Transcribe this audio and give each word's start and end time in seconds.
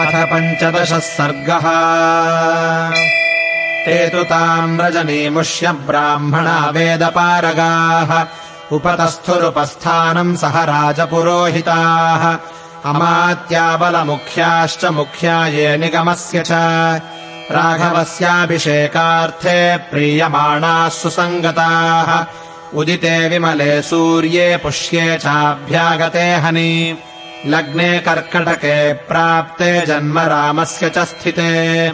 अथ 0.00 0.06
पञ्चदशः 0.06 0.98
सर्गः। 0.98 1.60
ते 3.84 4.08
तु 4.08 4.22
ताम् 4.22 4.80
रजनीमुष्य 4.80 5.72
ब्राह्मणा 5.72 6.70
वेदपारगाः 6.70 8.26
उपतस्थुरुपस्थानम् 8.76 10.36
सह 10.36 10.64
राजपुरोहिताः। 10.64 12.38
अमात्याबलमुख्याश्च 12.90 14.84
मुख्या 14.84 15.46
ये 15.46 15.76
निगमस्य 15.76 16.44
च। 16.46 16.48
राघवस्याभिषेकार्थे 17.50 19.76
प्रीयमाणाः 19.76 20.88
सुसङ्गताः। 20.88 22.26
उदिते 22.74 23.28
विमले 23.28 23.82
सूर्ये 23.82 24.56
पुष्ये 24.56 25.18
चाभ्यागते 25.18 26.20
हनि 26.20 26.98
लग्ने 27.46 27.98
कर्कटके 27.98 28.92
प्राप्ते 28.92 29.86
जन्म 29.86 30.18
रामस्य 30.18 30.88
च 30.88 30.98
स्थिते। 30.98 31.92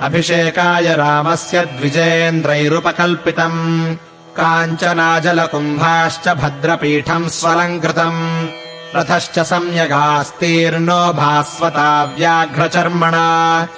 अभिषेकाय 0.00 0.94
रामस्य 0.94 1.62
द्विजेन्द्रैरुपकल्पितम्। 1.62 3.96
काञ्चनाजलकुम्भाश्च 4.40 6.28
भद्रपीठम् 6.28 7.28
स्वलङ्कृतम्। 7.28 8.48
रथश्च 8.96 9.38
सम्यगास्तीर्णो 9.38 11.12
भास्वता 11.12 12.04
व्याघ्रचर्मणा। 12.04 13.68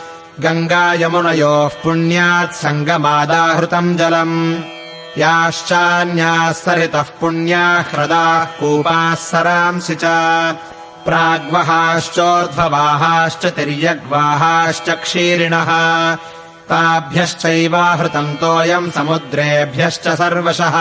गङ्गायमुनयोः 0.40 1.68
पुण्यात् 1.68 2.52
सङ्गमादाहृतम् 2.52 3.96
जलम्। 3.96 4.62
याश्चान्याः 5.18 6.52
सरितः 6.52 7.02
पुण्याः 7.02 7.82
ह्रदाः 7.82 8.44
कूपाः 8.44 9.14
सरांसि 9.14 9.94
च 9.94 10.04
प्राग्वहाश्चोर्ध्ववाहाश्च 11.08 13.46
तिर्यग्वाहाश्च 13.46 14.90
क्षीरिणः 14.90 15.70
ताभ्यश्चैवाहृतम् 16.70 18.36
तोयम् 18.36 18.90
समुद्रेभ्यश्च 18.90 20.08
सर्वशः। 20.08 20.72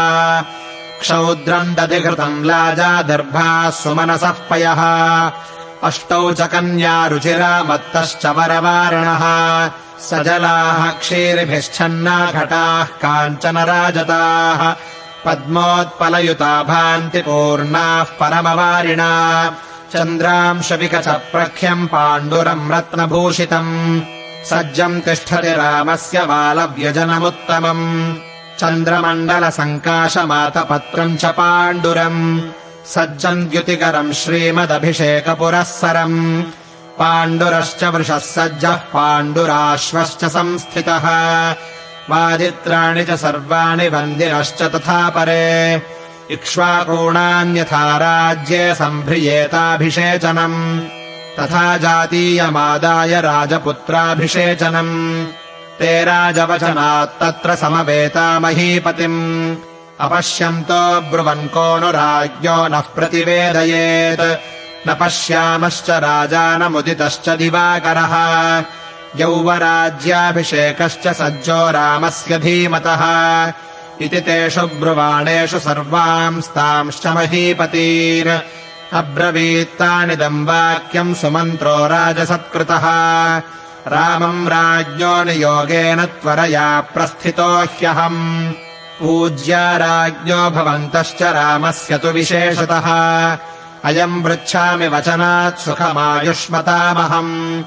क्षौद्रम् 1.01 1.75
दधिघृतम् 1.75 2.45
लाजा 2.45 3.01
दर्भाः 3.01 3.69
सुमनसः 3.69 4.33
पयः। 4.49 5.31
अष्टौ 5.83 6.31
च 6.31 6.41
कन्या 6.41 7.07
रुचिरा 7.07 7.63
मत्तश्च 7.63 8.25
वरवारणः। 8.25 9.23
सजलाः 9.99 10.89
क्षीरिभिश्चन्ना 10.89 12.31
घटाः 12.31 12.83
काञ्चन 12.83 13.57
पद्मोत्पलयुता 15.25 16.63
भान्ति 16.63 17.21
पूर्णाः 17.21 18.03
परमवारिणा 18.03 19.55
चन्द्रांशविकचप्रख्यम् 19.93 21.87
पाण्डुरम् 21.87 22.71
रत्नभूषितम्। 22.71 24.01
सज्जम् 24.45 25.01
तिष्ठति 25.01 25.47
रामस्य 25.47 26.25
बालव्यजनमुत्तमम्। 26.25 28.15
चन्द्रमण्डलसङ्काशमातपत्रम् 28.59 31.17
च 31.17 31.25
पाण्डुरम्। 31.25 32.41
सज्जम् 32.85 33.47
द्युतिकरम् 33.47 34.13
श्रीमदभिषेकपुरःसरम्। 34.13 36.43
पाण्डुरश्च 36.99 37.83
वृषः 37.83 38.17
सज्जः 38.17 38.75
पाण्डुराश्वश्च 38.75 40.25
संस्थितः। 40.25 41.09
वादित्राणि 42.09 43.05
च 43.05 43.11
सर्वाणि 43.11 43.89
वन्दिनश्च 43.89 44.61
तथा 44.61 45.09
परे 45.09 45.81
इक्ष्वाकूणान्यथा 46.31 47.97
राज्ये 47.97 48.75
सम्भ्रियेताभिषेचनम्। 48.75 50.79
तथा 51.39 51.77
जातीयमादाय 51.77 53.21
राजपुत्राभिषेचनम्। 53.21 55.25
ते 55.79 56.03
राजवचनात्तत्र 56.03 57.55
समवेता 57.55 58.39
महीपतिम्। 58.39 59.55
अपश्यन्तो 59.99 61.01
ब्रुवन् 61.01 61.47
को 61.47 61.79
नु 61.79 61.91
राज्ञो 61.91 62.67
नः 62.67 62.79
प्रतिवेदयेत्। 62.79 64.89
न 64.89 64.97
पश्यामश्च 65.01 65.89
राजानमुदितश्च 65.89 67.29
दिवाकरः। 67.29 68.63
यौवराज्याभिषेकश्च 69.15 71.07
सज्जो 71.07 71.71
रामस्य 71.71 72.39
धीमतः 72.39 73.03
इति 74.01 74.21
तेषु 74.21 74.61
ब्रुवाणेषु 74.61 75.59
सर्वांस्तांश्च 75.59 77.07
महीपतीर् 77.07 78.39
अब्रवीत्तानिदम् 78.93 80.47
वाक्यम् 80.47 81.15
सुमन्त्रो 81.15 81.87
राजसत्कृतः। 81.87 82.83
रामम् 83.87 84.47
राज्ञो 84.47 85.23
नियोगेन 85.23 86.05
त्वरया 86.05 86.81
प्रस्थितो 86.81 87.63
ह्यहम्। 87.63 88.51
पूज्या 88.99 89.77
राज्ञो 89.77 90.49
भवन्तश्च 90.49 91.21
रामस्य 91.21 91.97
तु 91.97 92.07
विशेषतः। 92.07 93.37
अयम् 93.83 94.23
पृच्छामि 94.23 94.87
वचनात् 94.87 95.59
सुखमायुष्मतामहम्। 95.59 97.63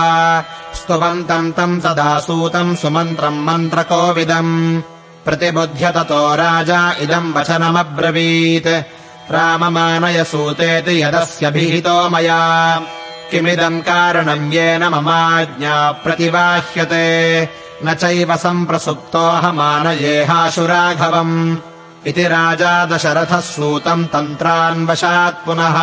स्तुवन्तम् 0.75 1.53
तम् 1.53 1.81
तदा 1.81 2.19
सूतम् 2.19 2.77
सुमन्त्रम् 2.77 3.45
मन्त्रकोविदम्। 3.45 4.83
प्रतिबुध्य 5.25 5.91
ततो 5.91 6.35
राजा 6.35 6.93
इदम् 6.93 7.35
वचनमब्रवीत्। 7.35 9.33
राममानय 9.33 10.25
सूतेति 10.25 11.03
यदस्यभिहितो 11.03 12.11
मया। 12.11 12.83
किमिदम् 13.31 13.81
कारणम् 13.81 14.53
येन 14.53 14.85
ममाज्ञा 14.85 15.93
प्रतिबाह्यते। 15.93 17.49
न 17.85 17.95
चैव 17.95 18.37
सम्प्रसुप्तोऽहमानयेहाशु 18.37 20.67
राघवम् 20.67 21.57
इति 22.06 22.22
राजा 22.22 22.87
दशरथः 22.87 23.41
सूतम् 23.41 24.05
तन्त्रान्वशात् 24.05 25.47
पुनः। 25.47 25.77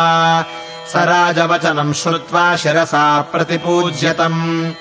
स 0.92 0.96
राजवचनम् 0.96 1.92
श्रुत्वा 1.92 2.56
शिरसा 2.56 3.20
प्रतिपूज्यतम्। 3.20 4.72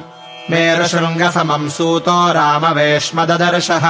मेरुशृङ्गसमम् 0.51 1.69
सूतो 1.69 2.33
रामवेश्मददर्शः। 2.33 3.87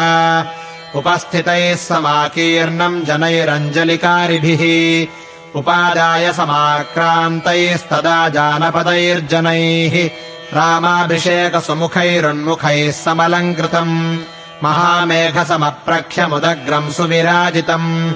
उपस्थितैः 0.94 1.76
समाकीर्णम् 1.76 3.02
जनैरञ्जलिकारिभिः। 3.02 5.06
उपादाय 5.58 6.32
समाक्रान्तैस्तदा 6.32 8.28
जानपदैर्जनैः। 8.28 10.10
रामाभिषेकसुमुखैरुन्मुखैः 10.52 12.92
समलङ्कृतम्। 12.92 14.18
महामेघसमप्रख्यमुदग्रम् 14.64 16.90
सुविराजितम् 16.90 18.12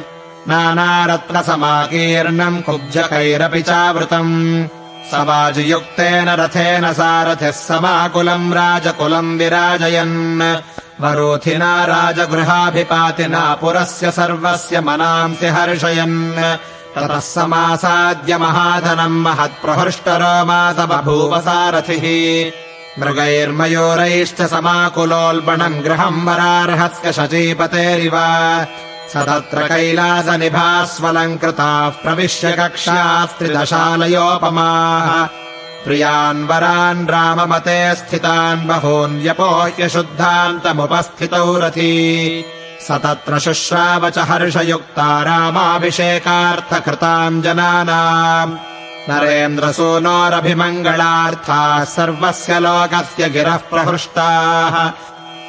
नानारत्नसमाकीर्णम् 0.49 2.63
कुब्जकैरपि 2.63 3.63
चावृतम्। 3.63 4.67
सवाजियुक्तेन 5.11 6.29
रथेन 6.29 6.93
सारथिः 6.93 7.51
समाकुलम् 7.51 8.53
राजकुलम् 8.53 9.39
विराजयन्। 9.39 10.57
वरोथिना 11.01 11.85
राजगृहाभिपातिना 11.85 13.59
पुरस्य 13.61 14.11
सर्वस्य 14.11 14.81
मनांसि 14.81 15.47
हर्षयन्। 15.47 16.55
ततः 16.95 17.21
समासाद्य 17.21 18.39
महाधनम् 18.39 19.23
महत्प्रहृष्टरोमास 19.23 20.77
बभूव 20.77 21.41
सारथिः। 21.41 22.53
मृगैर्मयूरैश्च 22.99 24.43
समाकुलोल्बणम् 24.43 25.83
गृहम् 25.83 26.27
वरार्हस्य 26.27 27.13
शचीपतेरिव 27.13 28.13
स 29.11 29.17
तत्र 29.17 29.69
कैलासनिभास्वलङ्कृताः 29.69 32.03
प्रविश्य 32.03 32.53
कक्षास्त्रिदशालयोपमाः 32.53 35.27
प्रियान् 35.85 36.49
वरान् 36.49 37.09
राममते 37.09 37.95
स्थितान् 37.95 38.69
बहून्यपोह्य 38.69 39.89
शुद्धान्तमुपस्थितौ 39.89 41.59
रथी। 41.59 42.45
स 42.87 42.91
तत्र 42.91 43.39
शुश्राव 43.39 44.11
च 44.11 44.19
हर्षयुक्ता 44.19 45.23
रामाभिषेकार्थकृताम् 45.23 47.43
जनानाम्। 47.43 48.57
नरेन्द्रसूनोरभिमङ्गलार्थाः 49.11 51.85
सर्वस्य 51.85 52.61
लोकस्य 52.61 53.29
गिरः 53.29 53.59
प्रहृष्टाः 53.71 54.91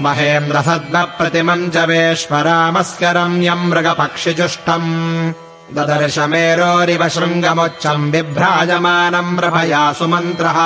महेन्द्रसद्मप्रतिमम् 0.03 1.71
च 1.71 1.77
वेश्वरामस्य 1.77 3.13
रम्यम् 3.13 3.69
मृगपक्षिजुष्टम्। 3.69 5.33
ददर्श 5.75 6.19
मेरोरिव 6.19 7.09
शृङ्गमुच्चम् 7.09 8.11
बिभ्राजमानम् 8.11 9.37
प्रभया 9.37 9.93
सुमन्त्रः 9.93 10.57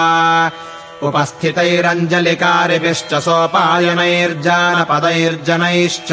उपस्थितैरञ्जलिकारिभिश्च 1.08 3.14
सोपायनैर्जानपदैर्जनैश्च। 3.14 6.12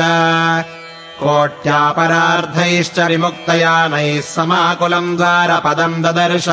कोट्यापरार्धैश्च 1.20 2.98
विमुक्तयानैः 2.98 4.20
समाकुलम् 4.20 5.16
द्वारपदम् 5.16 6.02
ददर्श। 6.02 6.48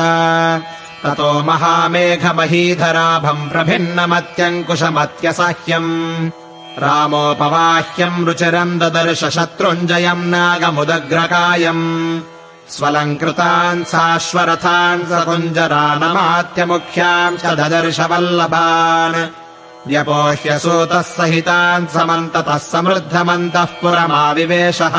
ततो 1.02 1.42
महामेघमहीधराभम् 1.42 3.50
प्रभिन्नमत्यङ्कुशमत्यसह्यम् 3.50 6.30
रामोपवाह्यम् 6.78 8.26
रुचिरम् 8.26 8.78
ददर्श 8.78 9.24
शत्रुञ्जयम् 9.24 10.30
नागमुदग्रकायम्। 10.30 12.20
स्वलङ्कृतान् 12.70 13.84
साश्वरथान् 13.84 15.06
सकुञ्जरानमात्यमुख्याम् 15.10 17.38
च 17.38 17.40
ददर्श 17.60 18.00
वल्लभान् 18.00 19.28
व्यपोह्य 19.86 20.58
सूतः 20.58 21.02
सहितान् 21.02 21.86
समन्ततः 21.86 22.58
समृद्धमन्तः 22.58 23.64
पुरमाविवेशः। 23.64 24.96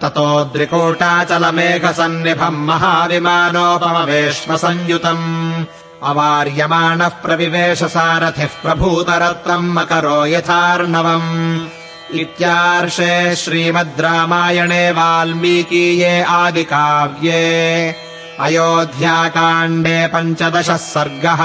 ततोद्रिकूटाचलमेघसन्निभम् 0.00 2.66
महाविमानोपमवेश्मसंयुतम् 2.66 5.64
अवार्यमाणः 6.04 7.08
प्रविवेश 7.08 7.84
सारथिः 7.84 8.46
प्रभूतरत्नम् 8.46 9.74
मकरो 9.74 10.26
यथार्णवम्। 10.26 11.66
इत्यार्षे 12.14 13.36
श्रीमद् 13.36 14.00
रामायणे 14.00 14.90
वाल्मीकीये 14.90 16.22
आदिकाव्ये। 16.22 17.94
अयोध्याकाण्डे 18.40 20.06
पञ्चदशः 20.06 20.76
सर्गः 20.76 21.40